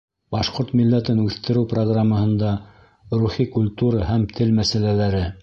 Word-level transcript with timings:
Башҡорт 0.35 0.71
милләтен 0.79 1.19
үҫтереү 1.23 1.65
программаһында 1.73 2.55
рухи 3.21 3.47
культура 3.59 4.09
һәм 4.11 4.27
тел 4.41 4.59
мәсьәләләре 4.63 5.23